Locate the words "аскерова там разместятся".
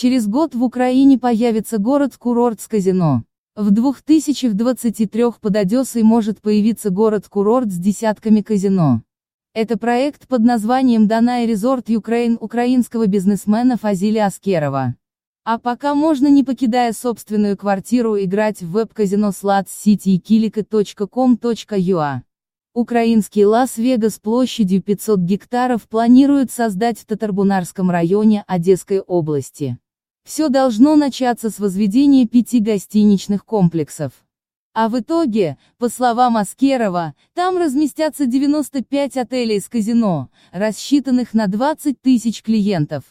36.36-38.26